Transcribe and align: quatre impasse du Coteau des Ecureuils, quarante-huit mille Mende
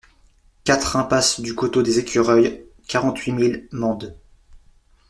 quatre 0.63 0.95
impasse 0.95 1.41
du 1.41 1.53
Coteau 1.53 1.83
des 1.83 1.99
Ecureuils, 1.99 2.63
quarante-huit 2.87 3.33
mille 3.33 3.67
Mende 3.71 4.17